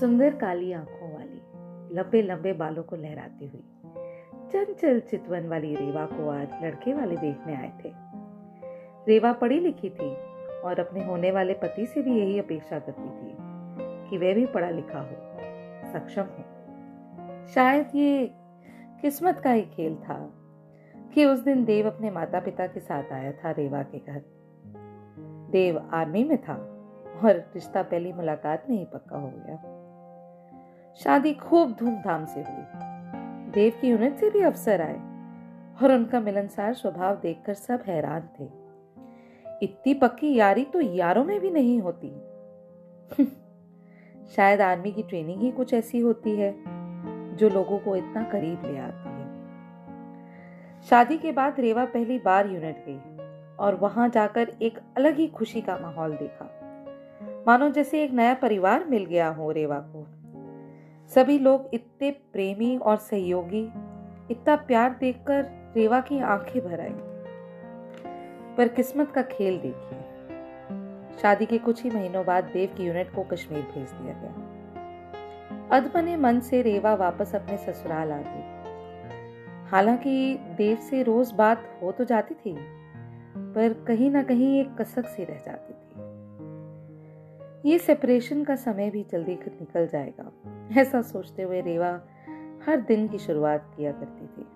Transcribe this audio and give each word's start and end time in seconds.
सुंदर 0.00 0.34
काली 0.34 0.72
आँखों 0.72 1.14
वाली 1.14 1.40
लंबे 1.96 2.22
लंबे 2.22 2.52
बालों 2.52 2.82
को 2.82 2.96
लहराती 2.96 3.46
हुई। 3.46 3.64
चंचल 4.52 5.00
चितवन 5.00 5.48
वाली 5.48 5.74
रेवा 5.74 6.06
को 6.06 6.28
आज 6.28 6.48
लड़के 6.62 6.94
वाले 6.94 7.16
देखने 7.16 7.56
आए 7.56 7.72
थे। 7.84 7.92
रेवा 9.08 9.32
पढ़ी 9.32 9.60
लिखी 9.60 9.90
थी 9.90 10.14
और 10.60 10.80
अपने 10.80 11.04
होने 11.04 11.30
वाले 11.30 11.54
पति 11.54 11.86
से 11.86 12.02
भी 12.02 12.18
यही 12.20 12.38
अपेक्षा 12.38 12.78
करती 12.78 13.08
थी 13.08 13.36
कि 14.10 14.18
वह 14.18 14.34
भी 14.34 14.46
पढ़ा 14.46 14.70
लिखा 14.70 15.00
हो, 15.00 15.16
सक्षम 15.92 16.22
हो। 16.22 16.44
शायद 17.46 17.86
ये 17.94 18.30
किस्मत 19.00 19.40
का 19.40 19.50
ही 19.50 19.62
खेल 19.62 19.94
था 19.94 20.32
कि 21.14 21.24
उस 21.24 21.38
दिन 21.38 21.64
देव 21.64 21.90
अपने 21.90 22.10
माता 22.10 22.40
पिता 22.40 22.66
के 22.66 22.80
साथ 22.80 23.12
आया 23.12 23.32
था 23.32 23.50
रेवा 23.50 23.82
के 23.82 23.98
घर। 23.98 24.22
देव 25.50 25.90
आर्मी 25.92 26.24
में 26.24 26.42
था 26.42 26.54
और 27.24 27.32
रिश्ता 27.54 27.82
पहली 27.82 28.12
मुलाकात 28.12 28.70
में 28.70 28.78
ही 28.78 28.84
पक्का 28.84 29.18
हो 29.18 29.32
गया। 29.36 29.77
शादी 31.04 31.32
खूब 31.32 31.72
धूमधाम 31.72 32.24
से 32.24 32.40
हुई। 32.40 32.64
देव 33.50 33.72
की 33.80 33.88
यूनिट 33.88 34.16
से 34.16 34.30
भी 34.30 34.40
अफसर 34.40 34.80
आए 34.80 34.96
और 35.82 35.92
उनका 35.92 36.20
मिलनसार 36.20 36.74
स्वभाव 36.74 37.16
देखकर 37.16 37.54
सब 37.54 37.82
हैरान 37.86 38.20
थे। 38.20 38.44
इतनी 39.62 39.94
पक्की 39.94 40.34
यारी 40.34 40.64
तो 40.64 40.80
यारों 40.80 41.24
में 41.24 41.40
भी 41.40 41.50
नहीं 41.50 41.80
होती। 41.80 42.08
शायद 44.26 44.60
आर्मी 44.60 44.92
की 44.92 45.02
ट्रेनिंग 45.02 45.40
ही 45.40 45.50
कुछ 45.50 45.74
ऐसी 45.74 46.00
होती 46.00 46.30
है 46.30 46.56
जो 47.36 47.48
लोगों 47.48 47.78
को 47.78 47.96
इतना 47.96 48.22
करीब 48.22 48.62
ले 48.64 48.78
आती 48.78 49.08
है। 49.08 49.28
शादी 50.82 51.18
के 51.18 51.32
बाद 51.32 51.60
रेवा 51.60 51.84
पहली 51.84 52.18
बार 52.18 52.46
यूनिट 52.46 52.84
गई 52.88 53.00
और 53.56 53.74
वहाँ 53.74 54.08
जाकर 54.08 54.52
एक 54.62 54.78
अलग 54.96 55.14
ही 55.14 55.26
खुशी 55.26 55.60
का 55.60 55.78
माहौल 55.78 56.12
देखा। 56.12 56.60
मानो 57.46 57.70
जैसे 57.70 58.02
एक 58.02 58.10
नया 58.10 58.34
परिवार 58.34 58.84
मिल 58.84 59.04
गया 59.04 59.28
हो 59.28 59.50
रेवा 59.50 59.78
को। 59.78 60.06
सभी 61.14 61.38
लोग 61.38 61.70
इतने 61.74 62.10
प्रेमी 62.10 62.76
और 62.76 62.96
सहयोगी, 62.96 63.64
इतना 64.30 64.56
प्यार 64.56 64.96
देखकर 65.00 65.72
रेवा 65.76 66.00
की 66.00 66.18
आँखें 66.20 66.62
भर 66.62 66.80
आई। 66.80 66.94
पर 68.56 68.68
किस्मत 68.68 69.10
का 69.10 69.22
खेल 69.22 69.58
देखिए। 69.58 69.98
शादी 71.22 71.46
के 71.46 71.58
कुछ 71.58 71.84
ही 71.84 71.90
महीनों 71.90 72.24
बाद 72.24 72.44
देव 72.44 72.74
की 72.76 72.84
यूनिट 72.84 73.14
को 73.14 73.22
कश्मीर 73.22 73.62
भेज 73.62 73.90
दिया 73.90 74.14
गया। 74.14 74.32
अधबने 75.76 76.16
मन 76.16 76.40
से 76.40 76.62
रेवा 76.62 76.94
वापस 76.94 77.34
अपने 77.34 77.56
ससुराल 77.56 78.12
आ 78.12 78.18
गई। 78.18 78.58
हालाँकि 79.70 80.34
देव 80.34 80.76
से 80.76 81.02
रोज 81.02 81.32
बात 81.32 81.78
हो 81.82 81.92
तो 81.92 82.04
जाती 82.04 82.34
थी, 82.34 82.56
पर 83.36 83.84
कहीं 83.88 84.10
ना 84.10 84.22
कहीं 84.22 84.60
एक 84.60 84.76
कसक 84.78 85.06
सी 85.06 85.24
रह 85.24 85.36
जाती 85.36 85.72
थी। 85.72 86.08
ये 87.68 87.78
सेपरेशन 87.78 88.44
का 88.44 88.56
समय 88.56 88.90
भी 88.90 89.04
जल्दी 89.04 89.34
निकल 89.34 89.86
जाएगा। 89.86 90.32
ऐसा 90.80 91.02
सोचते 91.02 91.42
हुए 91.42 91.60
रेवा 91.60 92.00
हर 92.66 92.80
दिन 92.80 93.08
की 93.08 93.18
शुरुआत 93.18 93.74
किया 93.76 93.92
करती 93.92 94.26
थी। 94.26 94.46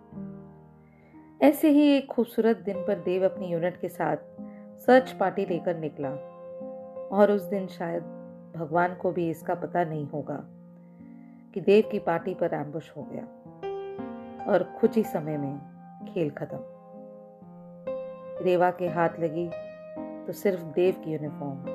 ऐसे 1.46 1.70
ही 1.70 1.96
एक 1.96 2.06
खूबसूरत 2.06 2.56
दिन 2.56 2.76
पर 2.76 2.98
देव 2.98 3.24
अपनी 3.24 3.46
यूनिट 3.46 3.80
के 3.80 3.88
साथ 3.88 4.16
सर्च 4.78 5.12
पार्टी 5.12 5.46
लेकर 5.46 5.76
निकला। 5.76 6.08
और 7.12 7.30
उस 7.30 7.42
दिन 7.42 7.66
शायद 7.66 8.02
भगवान 8.56 8.94
को 8.94 9.12
भी 9.12 9.30
इसका 9.30 9.54
पता 9.54 9.84
नहीं 9.84 10.08
होगा 10.08 10.44
कि 11.54 11.60
देव 11.60 11.84
की 11.92 11.98
पार्टी 11.98 12.34
पर 12.34 12.54
एम्बुश 12.54 12.92
हो 12.96 13.02
गया। 13.12 13.24
और 14.52 14.62
कुछ 14.62 14.96
ही 14.96 15.02
समय 15.02 15.36
में 15.36 15.58
खेल 16.14 16.30
खत्म। 16.30 16.58
रेवा 18.44 18.70
के 18.70 18.88
हाथ 18.88 19.10
लगी 19.20 19.50
तो 20.26 20.32
सिर्फ़ 20.32 20.64
देव 20.64 20.94
की 21.04 21.12
यूनिफॉर्म 21.12 21.71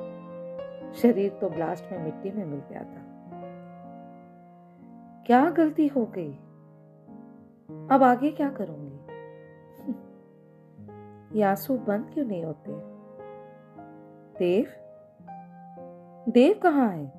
शरीर 0.94 1.32
तो 1.32 1.50
ब्लास्ट 1.50 1.92
में 1.92 2.04
मिट्टी 2.04 2.30
में 2.30 2.44
मिल 2.44 2.62
गया 2.70 2.82
था। 2.82 3.08
क्या 5.26 5.50
गलती 5.50 5.86
हो 5.86 6.04
गई? 6.04 6.32
अब 7.90 8.02
आगे 8.02 8.30
क्या 8.30 8.50
करूँगी? 8.50 8.98
ये 11.38 11.44
आँसू 11.44 11.78
बंद 11.78 12.10
क्यों 12.14 12.26
नहीं 12.26 12.44
होते? 12.44 12.72
देव? 14.38 14.66
देव 16.32 16.60
कहाँ 16.62 16.88
है? 16.88 17.12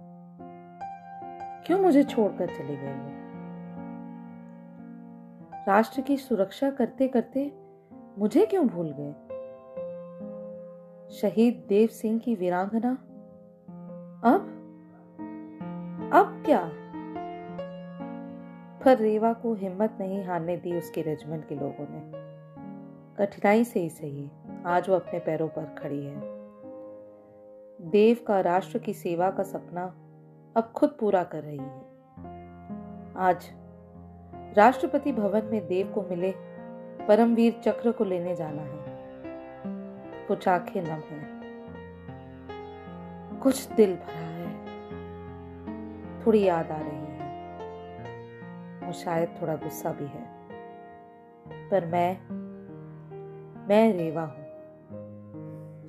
क्यों 1.65 1.79
मुझे 1.79 2.03
छोड़कर 2.03 2.47
चले 2.47 2.77
गए 2.77 3.19
राष्ट्र 5.67 6.01
की 6.01 6.17
सुरक्षा 6.17 6.71
करते 6.71 7.07
करते 7.07 7.59
मुझे 8.17 8.45
क्यों 8.45 8.67
भूल 8.67 8.95
गए? 8.99 9.13
शहीद 11.09 11.65
देव 11.69 11.87
सिंह 11.87 12.19
की 12.19 12.35
वीरांगना 12.35 12.97
अब? 14.23 14.41
अब 16.13 16.43
क्या? 16.45 16.71
पर 18.85 18.97
रेवा 18.97 19.33
को 19.33 19.53
हिम्मत 19.53 19.97
नहीं 19.99 20.23
हारने 20.23 20.57
दी 20.57 20.77
उसके 20.77 21.01
रेजिमेंट 21.01 21.47
के 21.47 21.55
लोगों 21.55 21.85
ने। 21.89 22.11
कठिनाई 23.17 23.63
से 23.63 23.79
ही 23.79 23.89
सही, 23.89 24.29
आज 24.65 24.89
वो 24.89 24.95
अपने 24.95 25.19
पैरों 25.19 25.47
पर 25.47 25.75
खड़ी 25.81 26.05
है। 26.05 26.19
देव 27.89 28.17
का 28.27 28.41
राष्ट्र 28.41 28.79
की 28.79 28.93
सेवा 28.93 29.31
का 29.31 29.43
सपना 29.43 29.85
अब 30.57 30.71
खुद 30.75 30.97
पूरा 30.99 31.23
कर 31.23 31.43
रही 31.43 31.57
है। 31.57 31.81
आज 33.17 33.53
राष्ट्रपति 34.57 35.11
भवन 35.11 35.45
में 35.45 35.67
देव 35.67 35.91
को 35.95 36.01
मिले 36.01 36.33
परमवीर 37.07 37.53
चक्र 37.53 37.91
को 37.91 38.03
लेने 38.03 38.35
जाना 38.35 38.61
है। 38.61 38.83
कुछ 40.27 40.47
आँखें 40.47 40.81
नम 40.81 40.89
है। 40.89 41.38
कुछ 43.43 43.71
दिल 43.71 43.95
भरा 43.95 44.27
है। 44.27 44.65
थोड़ी 46.21 46.43
याद 46.43 46.71
आ 46.71 46.77
रही 46.77 46.95
है। 46.95 47.19
और 48.87 48.93
शायद 48.93 49.29
थोड़ा 49.41 49.55
गुस्सा 49.55 49.91
भी 49.91 50.05
है। 50.05 50.39
पर 51.69 51.85
मैं 51.85 52.39
मैं 53.67 53.93
रेवा 53.93 54.21
हूँ। 54.21 54.49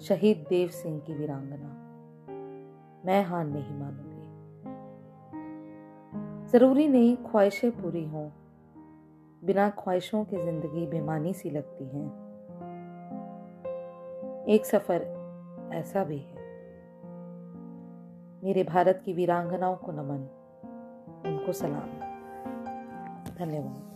शहीद 0.00 0.46
देव 0.48 0.68
सिंह 0.68 1.00
की 1.00 1.14
वीरांगना। 1.14 1.76
मैं 3.06 3.24
हार 3.24 3.44
नहीं 3.44 3.78
मानूँगी। 3.78 4.10
ज़रूरी 6.48 6.88
नहीं 6.88 7.16
ख्वाहिशें 7.16 7.70
पूरी 7.70 8.04
हों। 8.04 8.30
बिना 9.44 9.70
ख्वाहिशों 9.70 10.24
की 10.24 10.36
ज़िंदगी 10.36 10.86
बेमानी 10.86 11.34
सी 11.34 11.50
लगती 11.50 11.84
है। 11.84 12.06
एक 14.54 14.62
सफ़र 14.64 15.02
ऐसा 15.72 16.04
भी 16.04 16.18
है। 16.18 16.39
मेरे 18.44 18.62
भारत 18.62 19.02
की 19.04 19.12
वीरांगनाओं 19.12 19.76
को 19.76 19.92
नमन 19.92 20.28
उनको 21.26 21.52
सलाम। 21.52 21.90
धन्यवाद। 23.34 23.89